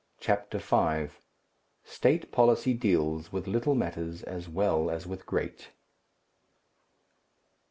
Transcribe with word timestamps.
CHAPTER 0.19 0.57
V. 0.57 1.13
STATE 1.83 2.31
POLICY 2.31 2.73
DEALS 2.73 3.31
WITH 3.31 3.45
LITTLE 3.45 3.75
MATTERS 3.75 4.23
AS 4.23 4.49
WELL 4.49 4.89
AS 4.89 5.05
WITH 5.05 5.27
GREAT. 5.27 5.69